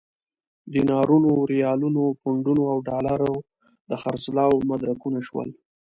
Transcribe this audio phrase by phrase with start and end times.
[0.73, 3.33] دینارونو، ریالونو، پونډونو او ډالرو
[3.89, 5.49] د خرڅلاو مدرکونه شول.